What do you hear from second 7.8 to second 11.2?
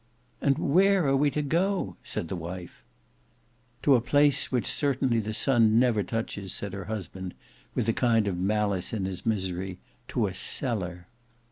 a kind of malice in his misery,—"to a cellar!"